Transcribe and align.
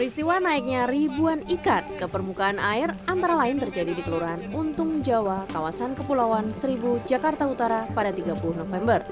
Peristiwa 0.00 0.40
naiknya 0.40 0.88
ribuan 0.88 1.44
ikan 1.44 1.84
ke 2.00 2.08
permukaan 2.08 2.56
air 2.56 2.96
antara 3.04 3.36
lain 3.36 3.60
terjadi 3.60 3.92
di 3.92 4.00
Kelurahan 4.00 4.48
Untung 4.56 5.04
Jawa, 5.04 5.44
kawasan 5.52 5.92
Kepulauan 5.92 6.56
Seribu, 6.56 7.04
Jakarta 7.04 7.44
Utara 7.44 7.84
pada 7.92 8.08
30 8.08 8.32
November. 8.56 9.04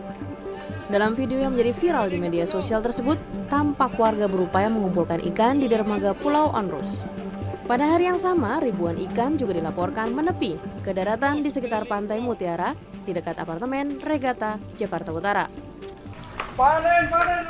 Dalam 0.89 1.13
video 1.13 1.37
yang 1.37 1.53
menjadi 1.53 1.77
viral 1.77 2.09
di 2.09 2.17
media 2.17 2.49
sosial 2.49 2.81
tersebut, 2.81 3.21
tampak 3.53 4.01
warga 4.01 4.25
berupaya 4.25 4.73
mengumpulkan 4.73 5.21
ikan 5.29 5.61
di 5.61 5.69
dermaga 5.69 6.17
Pulau 6.17 6.49
Onrus. 6.57 6.89
Pada 7.69 7.85
hari 7.85 8.09
yang 8.09 8.17
sama, 8.17 8.57
ribuan 8.65 8.97
ikan 9.13 9.37
juga 9.37 9.53
dilaporkan 9.61 10.09
menepi 10.17 10.57
ke 10.81 10.97
daratan 10.97 11.45
di 11.45 11.53
sekitar 11.53 11.85
Pantai 11.85 12.17
Mutiara 12.17 12.73
di 13.05 13.13
dekat 13.13 13.37
apartemen 13.37 14.01
Regata, 14.01 14.57
Jakarta 14.81 15.13
Utara. 15.13 15.45
Panen, 16.57 17.05
panen, 17.13 17.45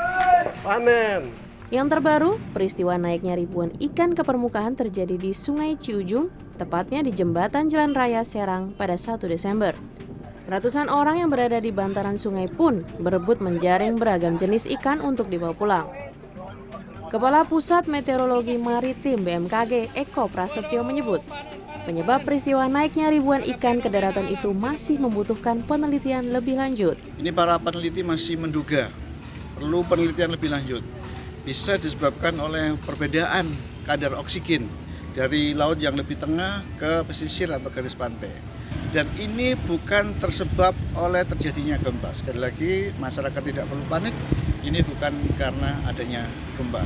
Panen. 0.66 1.47
Yang 1.68 2.00
terbaru, 2.00 2.40
peristiwa 2.56 2.96
naiknya 2.96 3.36
ribuan 3.36 3.68
ikan 3.76 4.16
ke 4.16 4.24
permukaan 4.24 4.72
terjadi 4.72 5.20
di 5.20 5.36
Sungai 5.36 5.76
Ciujung, 5.76 6.32
tepatnya 6.56 7.04
di 7.04 7.12
jembatan 7.12 7.68
Jalan 7.68 7.92
Raya 7.92 8.24
Serang 8.24 8.72
pada 8.72 8.96
1 8.96 9.20
Desember. 9.28 9.76
Ratusan 10.48 10.88
orang 10.88 11.20
yang 11.20 11.28
berada 11.28 11.60
di 11.60 11.68
bantaran 11.68 12.16
sungai 12.16 12.48
pun 12.48 12.88
berebut 13.04 13.44
menjaring 13.44 14.00
beragam 14.00 14.40
jenis 14.40 14.64
ikan 14.80 15.04
untuk 15.04 15.28
dibawa 15.28 15.52
pulang. 15.52 15.86
Kepala 17.12 17.44
Pusat 17.44 17.84
Meteorologi 17.84 18.56
Maritim 18.56 19.28
BMKG 19.28 19.92
Eko 19.92 20.32
Prasetyo 20.32 20.80
menyebut, 20.80 21.20
penyebab 21.84 22.24
peristiwa 22.24 22.64
naiknya 22.64 23.12
ribuan 23.12 23.44
ikan 23.44 23.84
ke 23.84 23.92
daratan 23.92 24.32
itu 24.32 24.56
masih 24.56 24.96
membutuhkan 24.96 25.60
penelitian 25.68 26.32
lebih 26.32 26.56
lanjut. 26.56 26.96
Ini 27.20 27.28
para 27.28 27.60
peneliti 27.60 28.00
masih 28.00 28.40
menduga 28.40 28.88
perlu 29.52 29.84
penelitian 29.84 30.32
lebih 30.32 30.48
lanjut. 30.48 30.97
Bisa 31.48 31.80
disebabkan 31.80 32.36
oleh 32.44 32.76
perbedaan 32.76 33.48
kadar 33.88 34.12
oksigen 34.20 34.68
dari 35.16 35.56
laut 35.56 35.80
yang 35.80 35.96
lebih 35.96 36.20
tengah 36.20 36.60
ke 36.76 37.00
pesisir 37.08 37.48
atau 37.48 37.72
garis 37.72 37.96
pantai. 37.96 38.28
Dan 38.92 39.08
ini 39.16 39.56
bukan 39.56 40.12
tersebab 40.20 40.76
oleh 40.92 41.24
terjadinya 41.24 41.80
gempa. 41.80 42.12
Sekali 42.12 42.36
lagi, 42.36 42.72
masyarakat 43.00 43.40
tidak 43.40 43.64
perlu 43.64 43.80
panik. 43.88 44.12
Ini 44.60 44.84
bukan 44.84 45.16
karena 45.40 45.72
adanya 45.88 46.28
gempa. 46.60 46.84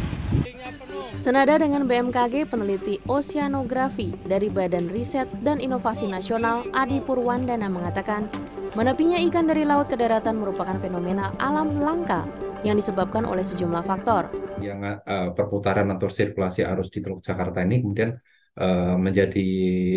Senada 1.18 1.58
dengan 1.58 1.82
BMKG, 1.82 2.46
peneliti 2.46 3.02
oseanografi 3.10 4.14
dari 4.22 4.46
Badan 4.46 4.94
Riset 4.94 5.26
dan 5.42 5.58
Inovasi 5.58 6.06
Nasional 6.06 6.70
Adi 6.70 7.02
Purwandana 7.02 7.66
mengatakan, 7.66 8.30
menepinya 8.78 9.18
ikan 9.26 9.50
dari 9.50 9.66
laut 9.66 9.90
ke 9.90 9.98
daratan 9.98 10.38
merupakan 10.38 10.78
fenomena 10.78 11.34
alam 11.42 11.82
langka 11.82 12.51
yang 12.62 12.78
disebabkan 12.78 13.26
oleh 13.26 13.42
sejumlah 13.42 13.82
faktor. 13.82 14.30
Yang 14.62 15.02
uh, 15.02 15.30
perputaran 15.34 15.90
atau 15.90 16.06
sirkulasi 16.06 16.62
arus 16.62 16.88
di 16.94 17.02
Teluk 17.02 17.20
Jakarta 17.22 17.62
ini 17.66 17.82
kemudian 17.82 18.14
uh, 18.58 18.94
menjadi 18.96 19.48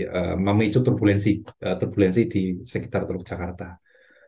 uh, 0.10 0.36
memicu 0.36 0.82
turbulensi 0.82 1.46
uh, 1.46 1.78
turbulensi 1.78 2.22
di 2.26 2.44
sekitar 2.66 3.06
Teluk 3.06 3.24
Jakarta. 3.24 3.78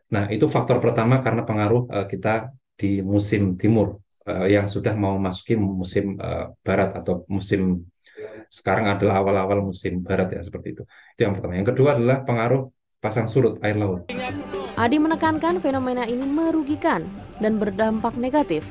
Nah, 0.08 0.30
itu 0.32 0.48
faktor 0.48 0.80
pertama 0.80 1.20
karena 1.20 1.42
pengaruh 1.44 1.90
uh, 1.90 2.06
kita 2.08 2.54
di 2.78 3.02
musim 3.02 3.58
timur 3.58 4.00
uh, 4.30 4.46
yang 4.46 4.64
sudah 4.64 4.94
mau 4.94 5.18
masuki 5.18 5.58
musim 5.58 6.16
uh, 6.16 6.54
barat 6.62 6.94
atau 6.94 7.26
musim 7.28 7.84
sekarang 8.48 8.88
adalah 8.88 9.20
awal-awal 9.20 9.60
musim 9.60 10.00
barat 10.00 10.32
ya 10.32 10.40
seperti 10.40 10.78
itu. 10.78 10.82
Itu 11.14 11.20
yang 11.28 11.34
pertama. 11.36 11.60
Yang 11.60 11.76
kedua 11.76 11.98
adalah 11.98 12.24
pengaruh 12.24 12.72
pasang 12.98 13.28
surut 13.28 13.60
air 13.60 13.76
laut. 13.76 14.08
Adi 14.78 14.96
menekankan 14.96 15.58
fenomena 15.58 16.06
ini 16.06 16.24
merugikan 16.24 17.04
dan 17.38 17.58
berdampak 17.58 18.14
negatif. 18.14 18.66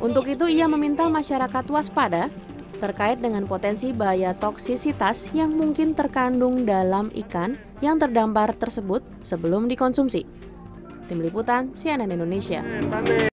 Untuk 0.00 0.26
itu 0.26 0.48
ia 0.48 0.64
meminta 0.64 1.04
masyarakat 1.06 1.64
waspada 1.68 2.32
terkait 2.80 3.20
dengan 3.20 3.44
potensi 3.44 3.92
bahaya 3.92 4.32
toksisitas 4.32 5.28
yang 5.36 5.52
mungkin 5.52 5.92
terkandung 5.92 6.64
dalam 6.64 7.12
ikan 7.12 7.60
yang 7.84 8.00
terdampar 8.00 8.56
tersebut 8.56 9.04
sebelum 9.20 9.68
dikonsumsi. 9.68 10.24
Tim 11.04 11.20
Liputan 11.20 11.76
CNN 11.76 12.08
Indonesia. 12.08 12.64